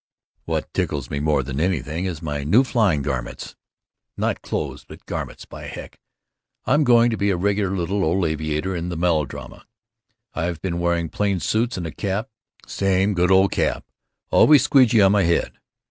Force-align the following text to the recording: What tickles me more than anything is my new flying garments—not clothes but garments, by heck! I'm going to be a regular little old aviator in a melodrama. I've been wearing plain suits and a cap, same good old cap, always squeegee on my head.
What 0.45 0.73
tickles 0.73 1.11
me 1.11 1.19
more 1.19 1.43
than 1.43 1.59
anything 1.59 2.05
is 2.05 2.23
my 2.23 2.43
new 2.43 2.63
flying 2.63 3.03
garments—not 3.03 4.41
clothes 4.41 4.83
but 4.83 5.05
garments, 5.05 5.45
by 5.45 5.65
heck! 5.67 5.99
I'm 6.65 6.83
going 6.83 7.11
to 7.11 7.17
be 7.17 7.29
a 7.29 7.37
regular 7.37 7.77
little 7.77 8.03
old 8.03 8.25
aviator 8.25 8.75
in 8.75 8.91
a 8.91 8.95
melodrama. 8.95 9.67
I've 10.33 10.59
been 10.59 10.79
wearing 10.79 11.09
plain 11.09 11.39
suits 11.39 11.77
and 11.77 11.85
a 11.85 11.91
cap, 11.91 12.29
same 12.65 13.13
good 13.13 13.29
old 13.29 13.51
cap, 13.51 13.85
always 14.31 14.63
squeegee 14.63 15.03
on 15.03 15.11
my 15.11 15.21
head. 15.21 15.59